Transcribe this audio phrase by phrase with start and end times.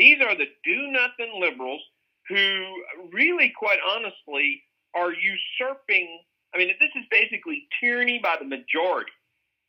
[0.00, 1.82] These are the do nothing liberals
[2.26, 2.64] who
[3.12, 4.62] really, quite honestly,
[4.94, 6.08] are usurping.
[6.54, 9.12] I mean, this is basically tyranny by the majority.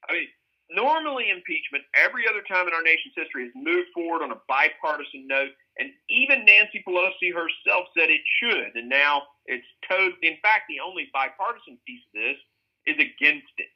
[0.07, 0.27] I mean,
[0.71, 5.27] normally impeachment, every other time in our nation's history, has moved forward on a bipartisan
[5.27, 10.15] note, and even Nancy Pelosi herself said it should, and now it's totally.
[10.23, 12.39] In fact, the only bipartisan piece of this
[12.87, 13.75] is against it.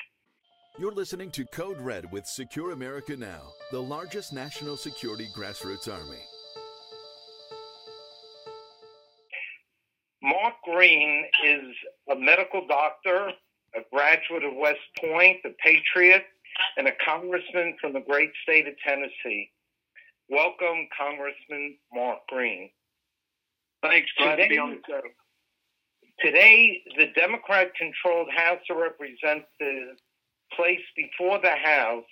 [0.80, 6.24] You're listening to Code Red with Secure America Now, the largest national security grassroots army.
[10.26, 11.76] Mark Green is
[12.12, 13.30] a medical doctor,
[13.76, 16.24] a graduate of West Point, a patriot,
[16.78, 19.52] and a congressman from the great state of Tennessee.
[20.28, 22.72] Welcome, Congressman Mark Green.
[23.84, 25.02] Thanks, glad today, to be on the show.
[26.22, 30.02] Today, the Democrat controlled House of Representatives
[30.56, 32.04] placed before the House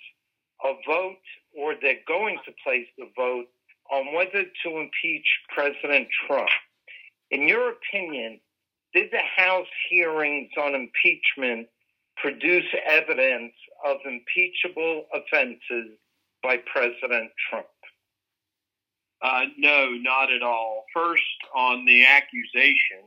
[0.64, 1.16] a vote,
[1.58, 3.46] or they're going to place the vote,
[3.90, 6.48] on whether to impeach President Trump.
[7.34, 8.38] In your opinion,
[8.94, 11.66] did the House hearings on impeachment
[12.16, 13.52] produce evidence
[13.84, 15.98] of impeachable offenses
[16.44, 17.66] by President Trump?
[19.20, 20.84] Uh, no, not at all.
[20.94, 21.22] First,
[21.56, 23.02] on the accusation,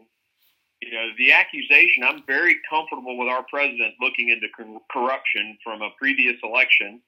[0.82, 4.48] you know, the accusation, I'm very comfortable with our president looking into
[4.92, 7.00] corruption from a previous election.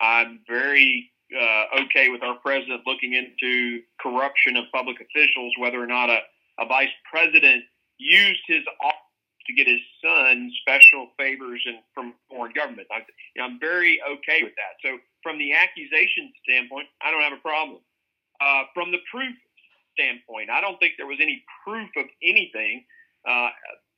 [0.00, 5.86] I'm very uh, okay with our president looking into corruption of public officials, whether or
[5.86, 6.20] not a,
[6.58, 7.64] a vice president
[7.98, 8.98] used his office
[9.46, 12.88] to get his son special favors and from foreign government.
[12.90, 13.04] I,
[13.36, 14.80] you know, I'm very okay with that.
[14.82, 17.80] So, from the accusation standpoint, I don't have a problem.
[18.40, 19.34] Uh, from the proof
[19.92, 22.84] standpoint, I don't think there was any proof of anything.
[23.28, 23.48] Uh,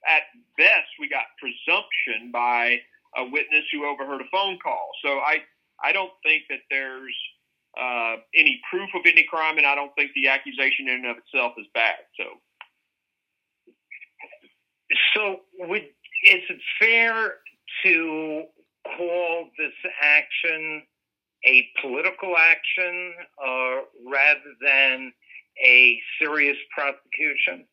[0.06, 0.22] at
[0.56, 2.78] best, we got presumption by
[3.16, 4.90] a witness who overheard a phone call.
[5.02, 5.42] So I,
[5.82, 7.16] I don't think that there's
[7.76, 11.16] uh, any proof of any crime, and I don't think the accusation in and of
[11.18, 12.06] itself is bad.
[12.16, 12.24] So,
[15.14, 17.34] so would is it fair
[17.84, 18.44] to
[18.96, 20.82] call this action
[21.46, 23.14] a political action
[23.44, 23.76] uh,
[24.10, 25.12] rather than
[25.64, 27.66] a serious prosecution?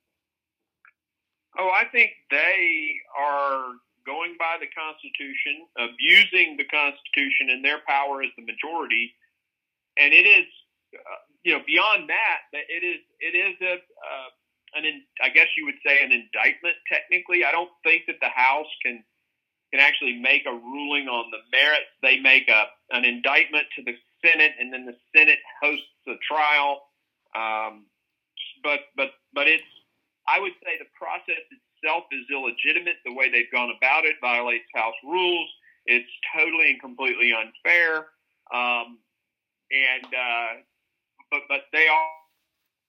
[1.57, 3.73] Oh, I think they are
[4.05, 9.13] going by the Constitution, abusing the Constitution and their power as the majority,
[9.97, 10.45] and it is,
[10.93, 14.29] uh, you know, beyond that, it is it is a uh,
[14.75, 16.75] an in, I guess you would say an indictment.
[16.91, 19.03] Technically, I don't think that the House can
[19.71, 21.89] can actually make a ruling on the merits.
[22.01, 26.81] They make a an indictment to the Senate, and then the Senate hosts the trial.
[27.35, 27.85] Um,
[28.63, 29.63] but but but it's
[30.27, 32.97] I would say the process itself is illegitimate.
[33.05, 35.49] The way they've gone about it violates House rules.
[35.85, 38.07] It's totally and completely unfair.
[38.53, 38.99] Um,
[39.71, 40.61] and uh,
[41.31, 42.07] but but they are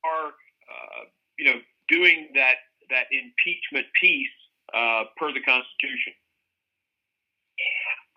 [0.05, 1.03] are uh,
[1.39, 1.59] you know
[1.89, 2.57] doing that
[2.91, 4.29] that impeachment piece
[4.75, 6.13] uh, per the Constitution.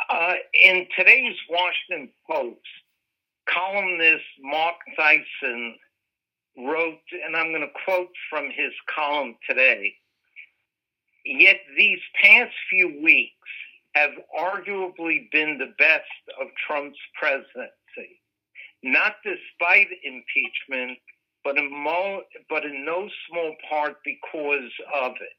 [0.10, 2.60] Uh, in today's Washington Post,
[3.50, 5.74] columnist Marc Thiessen
[6.58, 9.94] wrote, and I'm going to quote from his column today.
[11.26, 13.34] Yet these past few weeks
[13.96, 16.04] have arguably been the best
[16.40, 18.22] of Trump's presidency,
[18.84, 21.00] not despite impeachment,
[21.48, 24.70] but in, mo- but in no small part because
[25.02, 25.32] of it.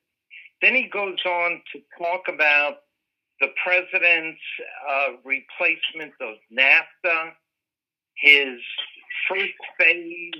[0.62, 2.78] Then he goes on to talk about
[3.42, 4.40] the president's
[4.90, 7.32] uh, replacement of NAFTA,
[8.16, 8.58] his
[9.28, 10.32] first phase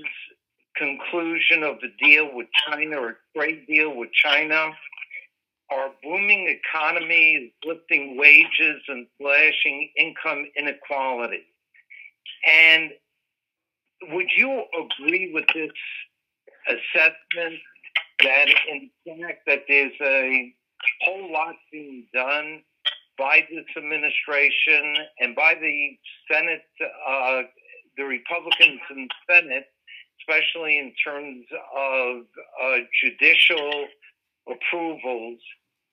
[0.75, 4.71] conclusion of the deal with China or trade deal with China.
[5.71, 11.45] Our booming economy is lifting wages and slashing income inequality.
[12.51, 12.89] And
[14.11, 15.71] would you agree with this
[16.67, 17.59] assessment
[18.23, 20.53] that in fact that there's a
[21.01, 22.61] whole lot being done
[23.17, 25.97] by this administration and by the
[26.31, 26.61] Senate,
[27.07, 27.41] uh,
[27.97, 29.65] the Republicans in the Senate
[30.29, 31.45] especially in terms
[31.75, 32.23] of
[32.63, 33.85] uh, judicial
[34.47, 35.39] approvals,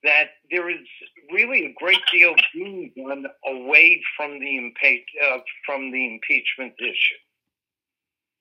[0.03, 0.87] that there is
[1.33, 7.21] really a great deal being done away from the impe- uh, from the impeachment issue.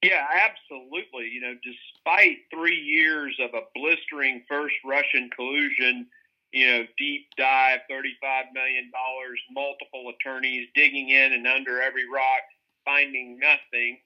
[0.06, 1.30] Yeah, absolutely.
[1.30, 6.08] You know, despite three years of a blistering first Russian collusion,
[6.52, 8.92] you know, deep dive, $35 million,
[9.52, 12.44] multiple attorneys digging in and under every rock,
[12.86, 13.98] finding nothing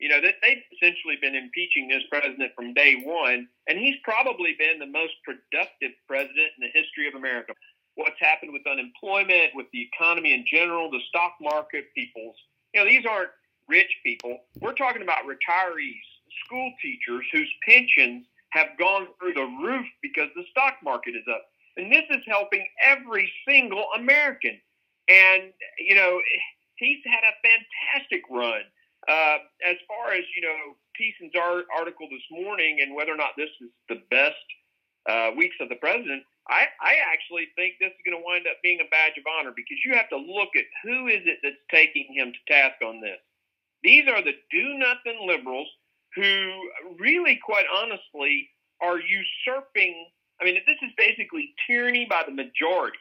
[0.00, 4.56] you know, that they've essentially been impeaching this president from day one, and he's probably
[4.58, 7.52] been the most productive president in the history of America.
[7.96, 12.36] What's happened with unemployment, with the economy in general, the stock market, people's,
[12.72, 13.28] you know, these aren't
[13.70, 14.38] rich people.
[14.60, 16.10] We're talking about retirees
[16.44, 21.42] school teachers whose pensions have gone through the roof because the stock market is up.
[21.76, 24.60] And this is helping every single American.
[25.08, 26.20] And, you know,
[26.76, 28.62] he's had a fantastic run.
[29.08, 31.34] Uh, as far as, you know, Thiessen's
[31.76, 34.34] article this morning and whether or not this is the best
[35.08, 38.58] uh, weeks of the president, I, I actually think this is going to wind up
[38.62, 41.62] being a badge of honor because you have to look at who is it that's
[41.70, 43.18] taking him to task on this.
[43.82, 45.68] These are the do nothing liberals
[46.14, 46.52] who
[46.98, 48.48] really, quite honestly,
[48.82, 50.06] are usurping.
[50.40, 52.98] I mean, this is basically tyranny by the majority.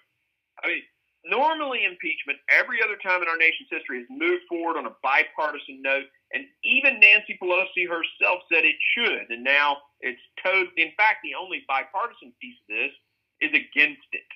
[0.63, 0.81] I mean,
[1.25, 5.81] normally impeachment, every other time in our nation's history, has moved forward on a bipartisan
[5.81, 10.67] note, and even Nancy Pelosi herself said it should, and now it's towed.
[10.77, 12.93] In fact, the only bipartisan piece of this
[13.41, 14.29] is against it.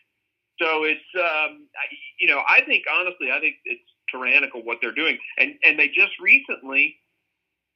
[0.61, 1.67] So it's, um,
[2.19, 5.87] you know, I think honestly, I think it's tyrannical what they're doing, and and they
[5.87, 6.95] just recently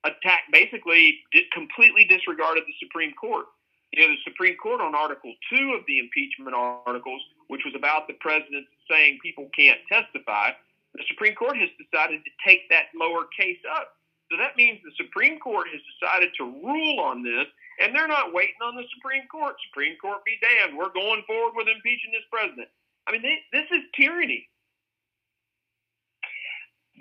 [0.04, 1.20] attacked, basically,
[1.52, 3.46] completely disregarded the Supreme Court.
[3.92, 8.08] You know, the Supreme Court on Article Two of the impeachment articles, which was about
[8.08, 10.52] the president saying people can't testify,
[10.94, 13.98] the Supreme Court has decided to take that lower case up.
[14.32, 17.48] So that means the Supreme Court has decided to rule on this,
[17.80, 19.56] and they're not waiting on the Supreme Court.
[19.72, 20.78] Supreme Court be damned.
[20.78, 22.68] We're going forward with impeaching this president.
[23.08, 24.50] I mean, they, this is tyranny.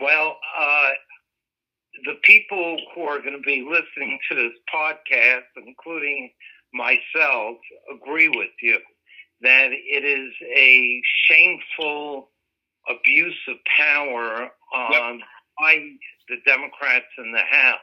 [0.00, 0.88] Well, uh,
[2.04, 6.31] the people who are going to be listening to this podcast, including
[6.75, 7.56] myself,
[7.94, 8.78] agree with you
[9.43, 12.31] that it is a shameful
[12.88, 14.43] abuse of power
[14.75, 15.14] um, yep.
[15.58, 15.75] by
[16.28, 17.78] the Democrats in the House.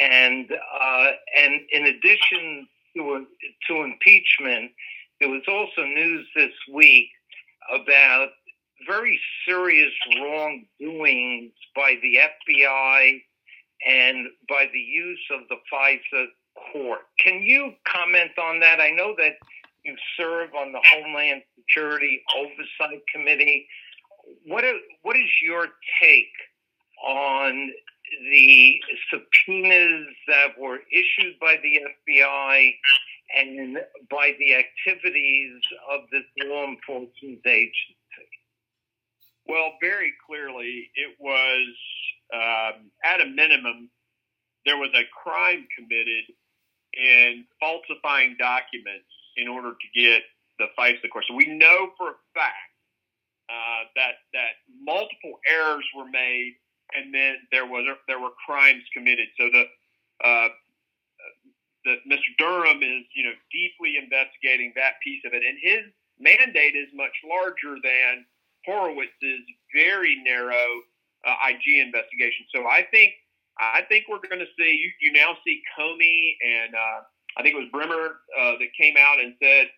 [0.00, 3.26] And uh, and in addition to
[3.68, 4.72] to impeachment,
[5.20, 7.08] there was also news this week
[7.74, 8.28] about
[8.86, 13.22] very serious wrongdoings by the FBI
[13.86, 16.26] and by the use of the FISA
[16.72, 17.00] court.
[17.18, 18.80] Can you comment on that?
[18.80, 19.34] I know that
[19.84, 23.66] you serve on the Homeland Security Oversight Committee.
[24.46, 25.68] What is, what is your
[26.00, 26.32] take
[27.06, 27.70] on
[28.30, 32.74] the subpoenas that were issued by the FBI
[33.36, 33.78] and
[34.10, 35.60] by the activities
[35.90, 37.97] of this law enforcement agency?
[39.48, 41.68] Well, very clearly, it was
[42.34, 43.88] um, at a minimum,
[44.66, 46.24] there was a crime committed
[46.92, 50.22] in falsifying documents in order to get
[50.58, 51.24] the FISA court.
[51.28, 52.68] So we know for a fact
[53.48, 56.56] uh, that that multiple errors were made,
[56.94, 59.28] and then there was there were crimes committed.
[59.38, 59.64] So the
[60.22, 60.48] uh,
[61.84, 62.28] the Mr.
[62.36, 67.14] Durham is you know deeply investigating that piece of it, and his mandate is much
[67.24, 68.26] larger than
[68.68, 69.44] Horowitz's
[69.74, 70.82] very narrow
[71.26, 72.46] uh, IG investigation.
[72.54, 73.12] So I think
[73.58, 77.00] I think we're going to see you, you now see Comey and uh,
[77.36, 79.68] I think it was Bremer uh, that came out and said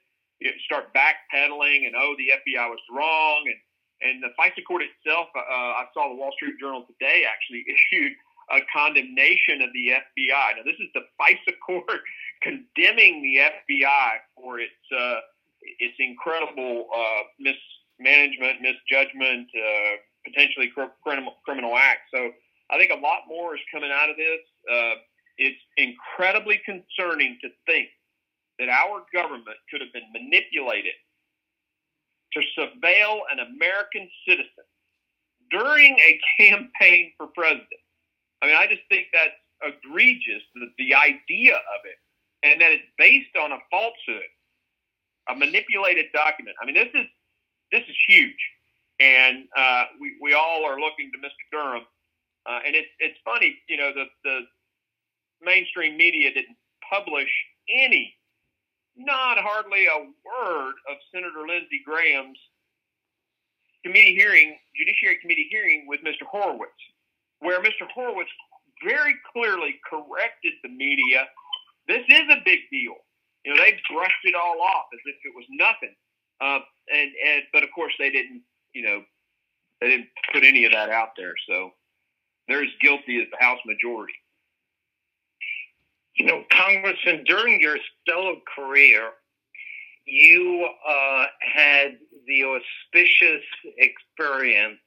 [0.41, 3.57] you know, start backpedaling and oh the FBI was wrong and
[4.03, 5.29] and the FISA court itself.
[5.37, 8.13] Uh, I saw the Wall Street Journal today actually issued
[8.51, 10.57] a condemnation of the FBI.
[10.57, 12.01] Now this is the FISA court
[12.43, 15.21] condemning the FBI for its uh,
[15.79, 17.23] its incredible uh,
[18.01, 20.73] mismanagement, misjudgment, uh, potentially
[21.05, 22.09] criminal criminal acts.
[22.13, 22.31] So
[22.71, 24.41] I think a lot more is coming out of this.
[24.71, 24.95] Uh,
[25.39, 27.89] it's incredibly concerning to think
[28.59, 30.93] that our government could have been manipulated
[32.33, 34.67] to surveil an American citizen
[35.51, 37.67] during a campaign for president.
[38.43, 41.99] I mean, I just think that's egregious, the, the idea of it,
[42.43, 44.31] and that it's based on a falsehood,
[45.29, 46.57] a manipulated document.
[46.63, 47.07] I mean, this is
[47.73, 48.41] this is huge,
[48.99, 51.45] and uh, we we all are looking to Mr.
[51.53, 51.85] Durham,
[52.47, 54.41] uh, and it's it's funny, you know, the the
[55.43, 56.57] mainstream media didn't
[56.89, 57.31] publish
[57.69, 58.15] any,
[58.97, 62.39] not hardly a word of Senator Lindsey Graham's
[63.85, 66.27] committee hearing, Judiciary Committee hearing with Mr.
[66.31, 66.73] Horowitz,
[67.41, 67.89] where Mr.
[67.95, 68.31] Horowitz
[68.85, 71.29] very clearly corrected the media.
[71.89, 72.97] This is a big deal.
[73.45, 75.95] You know, they brushed it all off as if it was nothing.
[76.41, 76.61] Uh,
[76.93, 78.43] and, and but of course they didn't.
[78.75, 79.03] You know,
[79.81, 81.35] they didn't put any of that out there.
[81.49, 81.71] So
[82.49, 84.15] they're as guilty as the House majority.
[86.17, 89.11] You know, Congressman, during your stellar career,
[90.05, 93.45] you uh, had the auspicious
[93.79, 94.79] experience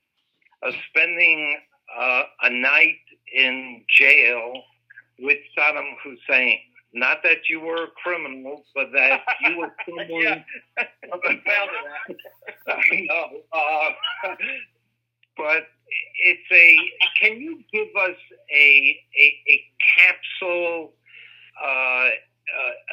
[0.61, 1.57] of spending
[1.97, 2.99] uh, a night
[3.33, 4.53] in jail
[5.19, 6.59] with Saddam Hussein.
[6.93, 10.21] Not that you were a criminal, but that you were someone.
[10.21, 10.43] yeah,
[10.77, 11.69] I'm proud
[12.07, 12.15] that.
[12.91, 13.27] I know.
[13.51, 14.35] Uh,
[15.35, 15.63] but
[16.23, 16.77] it's a.
[17.19, 18.17] Can you give us
[18.51, 19.63] a a, a
[19.97, 20.93] capsule
[21.63, 22.09] uh, uh,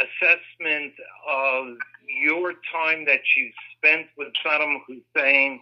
[0.04, 0.92] assessment
[1.30, 1.76] of
[2.22, 5.60] your time that you spent with Saddam Hussein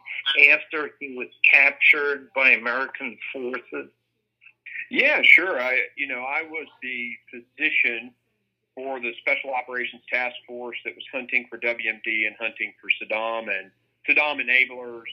[0.51, 3.91] after he was captured by American forces?
[4.91, 5.61] Yeah, sure.
[5.61, 8.13] I, you know, I was the physician
[8.79, 13.49] for the Special Operations Task Force that was hunting for WMD and hunting for Saddam
[13.49, 13.73] and
[14.09, 15.11] Saddam enablers,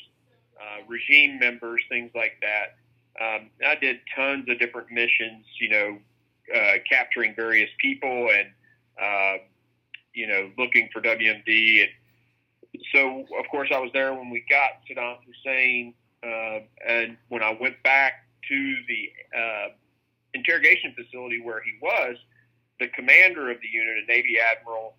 [0.62, 2.76] uh, regime members, things like that.
[3.20, 5.98] Um, I did tons of different missions, you know,
[6.56, 8.50] uh, capturing various people and,
[9.02, 9.44] uh,
[10.14, 11.82] you know, looking for WMD.
[11.82, 15.96] And so, of course, I was there when we got Saddam Hussein.
[16.22, 19.68] Uh, and when I went back to the uh,
[20.36, 22.18] interrogation facility where he was,
[22.80, 24.96] the commander of the unit, a Navy admiral,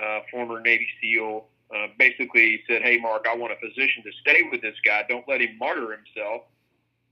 [0.00, 4.42] uh, former Navy SEAL, uh, basically said, "Hey, Mark, I want a physician to stay
[4.50, 5.04] with this guy.
[5.08, 6.44] Don't let him martyr himself.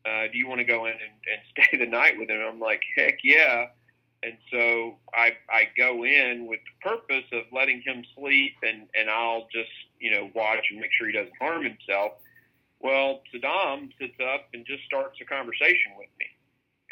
[0.04, 2.60] Uh, do you want to go in and, and stay the night with him?" I'm
[2.60, 3.66] like, "Heck yeah!"
[4.22, 9.10] And so I I go in with the purpose of letting him sleep, and and
[9.10, 12.12] I'll just you know watch and make sure he doesn't harm himself.
[12.80, 16.26] Well, Saddam sits up and just starts a conversation with me,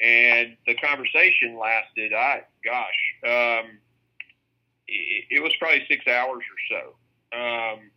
[0.03, 3.79] and the conversation lasted, I gosh, um,
[4.89, 6.93] it, it was probably six hours or
[7.33, 7.39] so.
[7.39, 7.91] Um,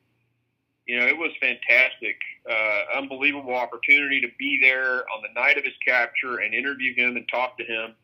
[0.85, 2.17] you know, it was fantastic,
[2.49, 7.17] uh, unbelievable opportunity to be there on the night of his capture and interview him
[7.17, 7.95] and talk to him.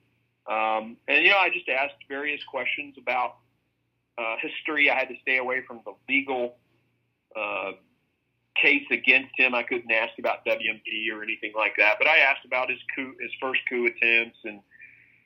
[0.45, 3.37] Um, and you know, I just asked various questions about
[4.17, 4.89] uh, history.
[4.89, 6.57] I had to stay away from the legal
[7.35, 7.71] uh,
[8.61, 9.55] case against him.
[9.55, 13.13] I couldn't ask about WMD or anything like that, but I asked about his coup,
[13.19, 14.59] his first coup attempts, and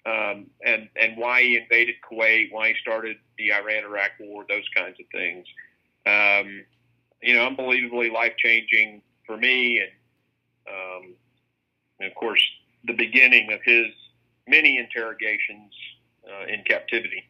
[0.05, 4.97] um, and and why he invaded Kuwait, why he started the Iran-Iraq War, those kinds
[4.99, 5.45] of things.
[6.05, 6.63] Um,
[7.21, 9.89] you know, unbelievably life-changing for me, and,
[10.69, 11.13] um,
[11.99, 12.41] and of course,
[12.85, 13.87] the beginning of his
[14.47, 15.73] many interrogations
[16.25, 17.23] uh, in captivity.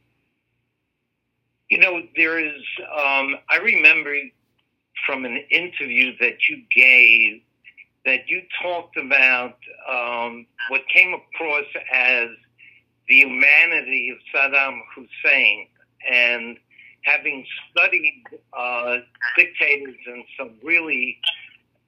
[1.69, 2.61] You know, there is.
[2.79, 4.15] Um, I remember
[5.05, 7.41] from an interview that you gave
[8.05, 9.57] that you talked about
[9.91, 12.29] um, what came across as
[13.09, 15.67] the humanity of Saddam Hussein
[16.09, 16.57] and
[17.03, 18.23] having studied
[18.57, 18.97] uh,
[19.35, 21.19] dictators and some really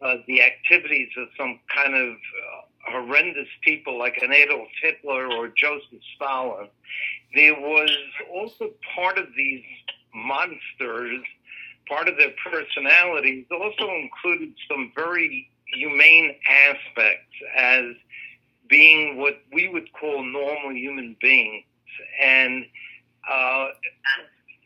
[0.01, 5.49] uh, the activities of some kind of uh, horrendous people like an Adolf Hitler or
[5.49, 6.67] Joseph Stalin,
[7.35, 7.91] there was
[8.33, 9.63] also part of these
[10.13, 11.21] monsters
[11.89, 17.95] part of their personalities also included some very humane aspects as
[18.69, 21.65] being what we would call normal human beings.
[22.23, 22.65] And
[23.29, 23.69] uh,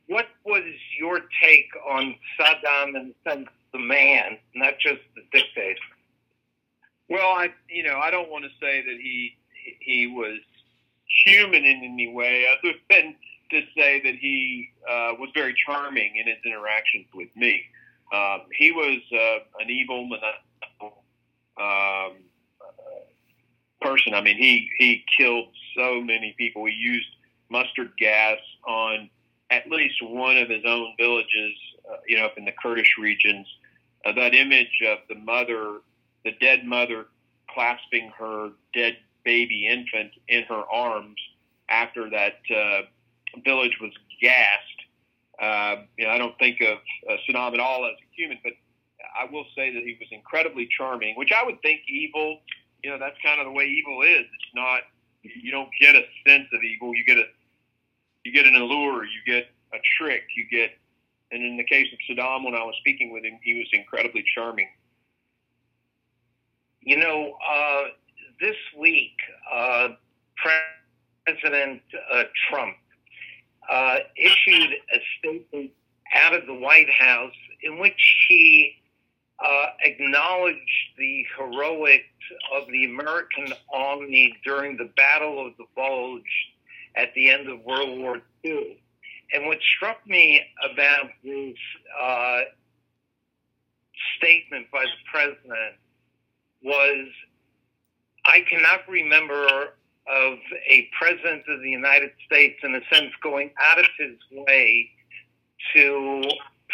[0.08, 0.64] what was
[1.00, 5.80] your take on Saddam the sense the man, not just the dictator?
[7.10, 9.36] Well, I you know I don't want to say that he
[9.80, 10.40] he was
[11.26, 13.16] human in any way other than
[13.54, 17.62] to say that he uh, was very charming in his interactions with me.
[18.14, 21.04] Um, he was uh, an evil, maniacal
[21.58, 22.14] um,
[22.62, 23.10] uh,
[23.82, 24.14] person.
[24.14, 26.66] I mean, he he killed so many people.
[26.66, 27.08] He used
[27.50, 29.10] mustard gas on
[29.50, 31.54] at least one of his own villages,
[31.90, 33.48] uh, you know, up in the Kurdish regions.
[34.06, 35.80] Uh, that image of the mother,
[36.26, 37.06] the dead mother,
[37.50, 41.18] clasping her dead baby infant in her arms
[41.70, 42.82] after that uh,
[43.42, 44.80] village was gassed.
[45.42, 46.78] Uh, you know, I don't think of
[47.10, 48.54] uh, Saddam at all as a human, but
[49.20, 52.40] I will say that he was incredibly charming, which I would think evil.
[52.84, 54.22] You know, that's kind of the way evil is.
[54.22, 54.82] It's not.
[55.24, 56.94] You don't get a sense of evil.
[56.94, 57.26] You get a.
[58.24, 59.06] You get an allure.
[59.06, 60.24] You get a trick.
[60.36, 60.72] You get.
[61.32, 64.24] And in the case of Saddam, when I was speaking with him, he was incredibly
[64.36, 64.68] charming.
[66.82, 67.84] You know, uh,
[68.40, 69.16] this week,
[69.52, 69.90] uh,
[71.26, 71.82] President
[72.14, 72.76] uh, Trump
[73.70, 75.72] uh, issued a statement
[76.16, 78.76] out of the White House in which he
[79.44, 80.60] uh, acknowledged
[80.98, 82.04] the heroics
[82.56, 86.24] of the American Army during the Battle of the Bulge
[86.96, 88.80] at the end of World War II.
[89.34, 90.42] And what struck me
[90.72, 91.56] about this
[92.00, 92.42] uh,
[94.18, 95.76] statement by the president
[96.64, 97.08] was
[98.26, 99.74] I cannot remember
[100.08, 100.38] of
[100.70, 104.90] a president of the United States, in a sense, going out of his way
[105.76, 106.24] to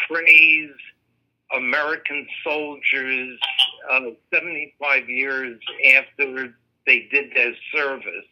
[0.08, 0.72] praise
[1.56, 3.40] American soldiers
[3.92, 4.02] uh,
[4.34, 5.60] 75 years
[5.96, 6.54] after
[6.86, 8.26] they did their service.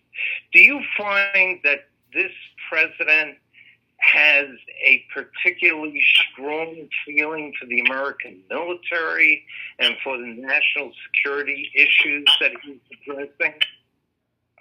[0.54, 2.32] Do you find that this
[2.70, 3.38] president
[3.98, 4.48] has
[4.86, 9.44] a particularly strong feeling for the American military
[9.80, 13.60] and for the national security issues that he's addressing?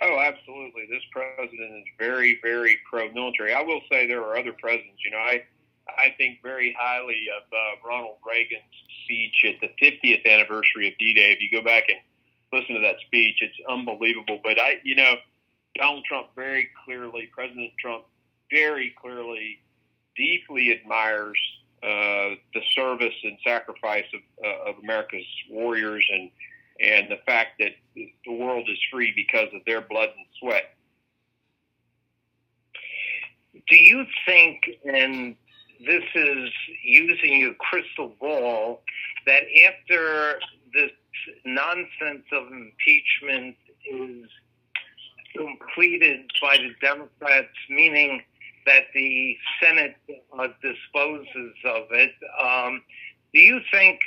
[0.03, 0.87] Oh, absolutely.
[0.91, 3.55] This president is very, very pro-military.
[3.55, 5.03] I will say there are other presidents.
[5.05, 5.43] You know, I
[5.89, 8.63] I think very highly of uh, Ronald Reagan's
[9.05, 11.33] speech at the 50th anniversary of D-Day.
[11.33, 11.99] If you go back and
[12.53, 14.41] listen to that speech, it's unbelievable.
[14.43, 15.15] But I, you know,
[15.77, 18.05] Donald Trump very clearly, President Trump
[18.51, 19.61] very clearly,
[20.17, 21.39] deeply admires
[21.83, 26.31] uh, the service and sacrifice of, uh, of America's warriors and
[26.81, 30.75] and the fact that the world is free because of their blood and sweat.
[33.69, 35.35] Do you think, and
[35.85, 36.51] this is
[36.85, 38.83] using your crystal ball,
[39.27, 40.39] that after
[40.75, 40.91] this
[41.45, 43.57] nonsense of impeachment
[43.91, 44.29] is
[45.37, 48.23] completed by the Democrats, meaning
[48.67, 49.97] that the Senate
[50.39, 52.83] uh, disposes of it, um,
[53.33, 54.01] do you think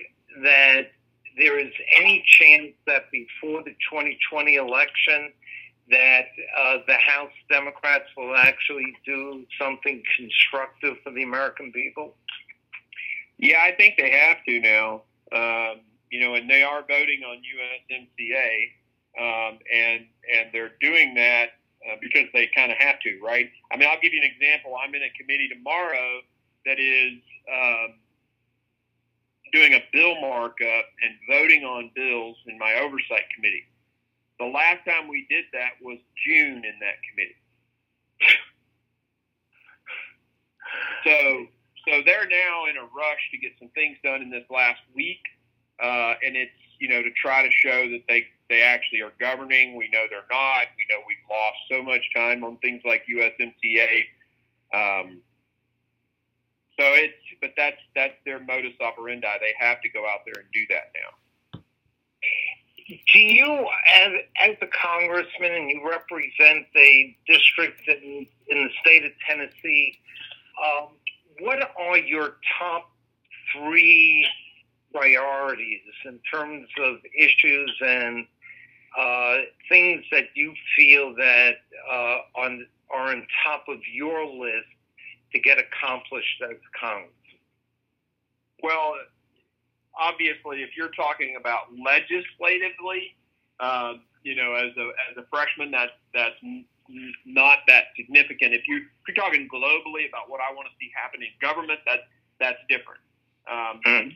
[0.43, 0.91] that
[1.39, 5.31] there is any chance that before the 2020 election
[5.89, 6.27] that
[6.58, 12.13] uh, the House Democrats will actually do something constructive for the American people?
[13.38, 15.01] Yeah, I think they have to now.
[15.31, 15.81] Um,
[16.12, 18.72] you know, and they are voting on USMCA,
[19.19, 20.05] um, and
[20.36, 21.51] and they're doing that
[21.88, 23.50] uh, because they kind of have to, right?
[23.72, 24.75] I mean, I'll give you an example.
[24.75, 26.22] I'm in a committee tomorrow
[26.65, 27.93] that is um,
[29.51, 33.65] doing a bill markup and voting on bills in my oversight committee.
[34.39, 37.35] The last time we did that was June in that committee.
[41.03, 41.45] so,
[41.87, 45.21] so they're now in a rush to get some things done in this last week,
[45.81, 49.75] uh, and it's you know to try to show that they they actually are governing.
[49.75, 50.67] We know they're not.
[50.77, 54.03] We know we've lost so much time on things like USMCA.
[54.73, 55.21] Um,
[56.79, 59.27] so it's but that's that's their modus operandi.
[59.41, 61.62] They have to go out there and do that now.
[63.13, 69.03] Do you, as as a congressman, and you represent a district in, in the state
[69.03, 70.00] of Tennessee,
[70.63, 70.88] um,
[71.39, 72.89] what are your top
[73.53, 74.25] three
[74.93, 78.25] priorities in terms of issues and
[78.97, 81.56] uh, things that you feel that
[81.91, 84.65] uh, on are on top of your list
[85.33, 87.13] to get accomplished as Congress?
[88.61, 88.95] Well,
[89.97, 93.15] obviously, if you're talking about legislatively,
[93.59, 96.35] uh, you know, as a as a freshman, that's that's
[97.25, 98.53] not that significant.
[98.53, 101.79] If you if you're talking globally about what I want to see happen in government,
[101.85, 102.03] that's
[102.39, 103.01] that's different.
[103.49, 104.09] Um, mm-hmm.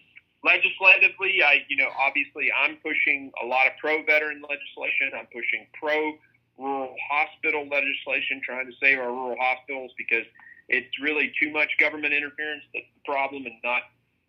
[0.44, 5.16] Legislatively, I you know obviously I'm pushing a lot of pro veteran legislation.
[5.16, 6.18] I'm pushing pro
[6.58, 10.26] rural hospital legislation, trying to save our rural hospitals because
[10.70, 13.82] it's really too much government interference that's the problem, and not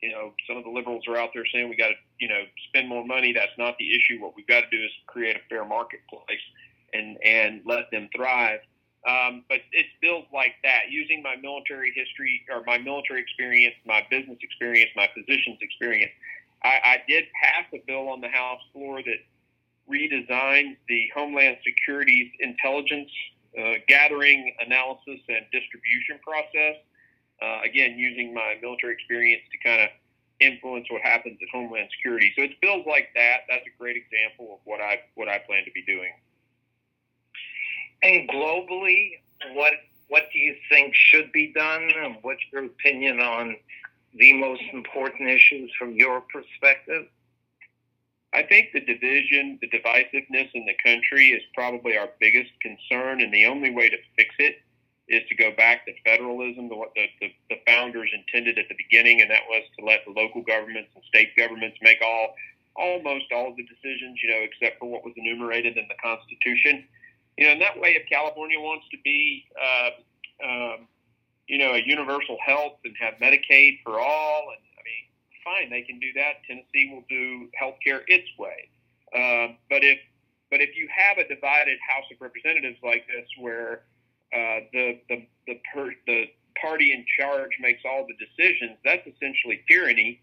[0.03, 2.43] you know some of the liberals are out there saying we got to you know
[2.69, 3.33] spend more money.
[3.33, 4.21] That's not the issue.
[4.21, 6.45] What we've got to do is create a fair marketplace
[6.93, 8.61] and and let them thrive.
[9.07, 14.01] Um, but it's bills like that, using my military history or my military experience, my
[14.11, 16.11] business experience, my physician's experience.
[16.63, 19.19] I, I did pass a bill on the House floor that
[19.91, 23.11] redesigned the Homeland Security's intelligence
[23.59, 26.77] uh, gathering, analysis, and distribution process.
[27.43, 29.89] Uh, again, using my military experience to kind of
[30.41, 32.33] influence what happens at Homeland Security.
[32.37, 33.43] So it's bills like that.
[33.49, 36.13] That's a great example of what I what I plan to be doing.
[38.03, 39.21] And globally,
[39.53, 39.73] what
[40.09, 41.91] what do you think should be done?
[41.97, 43.57] And what's your opinion on
[44.15, 47.07] the most important issues from your perspective?
[48.35, 53.33] I think the division, the divisiveness in the country is probably our biggest concern, and
[53.33, 54.57] the only way to fix it
[55.07, 58.75] is to go back to federalism, to what the, the, the founders intended at the
[58.75, 62.35] beginning, and that was to let the local governments and state governments make all
[62.77, 66.85] almost all of the decisions, you know, except for what was enumerated in the Constitution.
[67.39, 69.91] You know, in that way, if California wants to be, uh,
[70.45, 70.89] um,
[71.47, 74.74] you know, a universal health and have Medicaid for all and
[75.45, 76.43] fine, they can do that.
[76.49, 78.69] Tennessee will do healthcare its way.
[79.15, 79.99] Uh, but if
[80.51, 83.83] but if you have a divided House of Representatives like this, where
[84.33, 86.27] uh, the the the, per, the
[86.61, 90.21] party in charge makes all the decisions, that's essentially tyranny.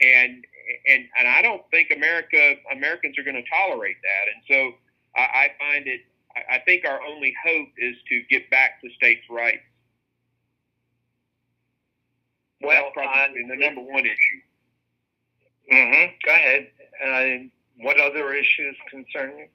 [0.00, 0.44] And
[0.86, 4.24] and and I don't think America Americans are going to tolerate that.
[4.32, 4.78] And so
[5.16, 6.02] I, I find it.
[6.36, 9.64] I, I think our only hope is to get back to states' rights.
[12.60, 14.40] Well, that's probably uh, the number one issue.
[15.72, 16.12] Mm-hmm.
[16.24, 16.68] Go ahead.
[17.04, 17.48] Uh,
[17.84, 19.46] what other issues concern you?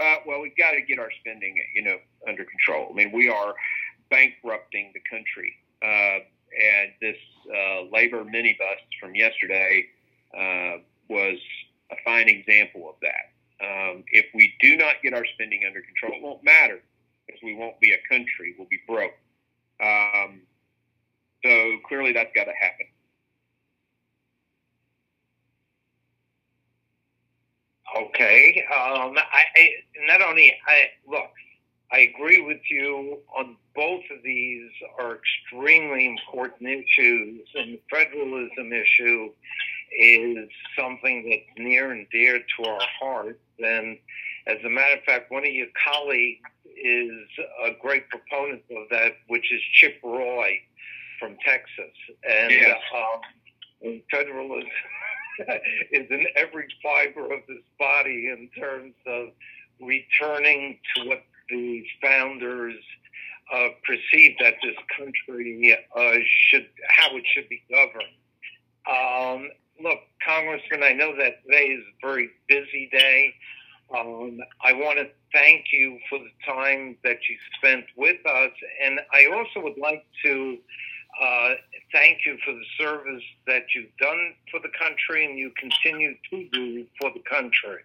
[0.00, 1.96] Uh, well, we've got to get our spending, you know,
[2.28, 2.88] under control.
[2.90, 3.54] I mean, we are
[4.10, 5.54] bankrupting the country.
[5.82, 7.16] Uh, and this
[7.48, 9.86] uh, labor minibus from yesterday
[10.36, 11.38] uh, was
[11.90, 13.32] a fine example of that.
[13.64, 16.80] Um, if we do not get our spending under control, it won't matter
[17.26, 18.54] because we won't be a country.
[18.58, 19.14] We'll be broke.
[19.82, 20.42] Um,
[21.44, 22.86] so clearly, that's got to happen.
[27.96, 28.64] Okay.
[28.72, 29.70] Um, I, I
[30.08, 31.30] not only I look,
[31.92, 38.72] I agree with you on both of these are extremely important issues, and the federalism
[38.72, 39.30] issue
[39.96, 43.38] is something that's near and dear to our hearts.
[43.58, 43.98] And
[44.46, 46.40] as a matter of fact, one of your colleagues
[46.76, 47.12] is
[47.64, 50.58] a great proponent of that, which is Chip Roy
[51.20, 51.94] from Texas.
[52.28, 52.78] And yes.
[52.94, 54.68] um, federalism
[55.92, 59.28] is in every fiber of this body in terms of
[59.80, 62.76] returning to what the founders
[63.52, 68.14] uh, perceived that this country uh, should, how it should be governed.
[68.90, 69.50] Um,
[69.82, 73.34] look, Congressman, I know that today is a very busy day.
[73.94, 78.50] Um, I want to thank you for the time that you spent with us,
[78.82, 80.58] and I also would like to
[81.20, 81.54] uh,
[81.92, 86.48] thank you for the service that you've done for the country and you continue to
[86.50, 87.82] do for the country.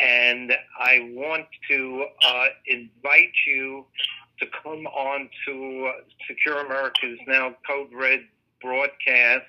[0.00, 3.84] And I want to uh, invite you
[4.40, 5.92] to come on to
[6.26, 8.20] Secure America's now Code Red
[8.60, 9.44] broadcast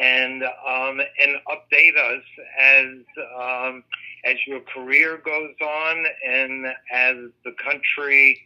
[0.00, 2.22] and um, and update us
[2.60, 2.88] as
[3.38, 3.84] um,
[4.24, 8.38] as your career goes on and as the country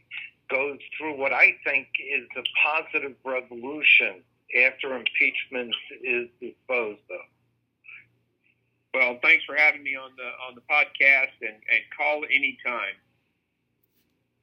[0.51, 4.23] goes through what I think is a positive revolution
[4.67, 7.27] after impeachment is disposed of.
[8.93, 12.95] Well, thanks for having me on the on the podcast and, and call anytime.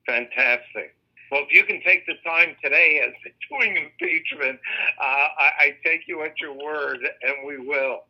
[0.06, 0.96] Fantastic.
[1.32, 3.14] Well, if you can take the time today as
[3.50, 4.60] doing impeachment,
[5.00, 5.04] uh,
[5.40, 8.02] I, I, take you at your word, and we will.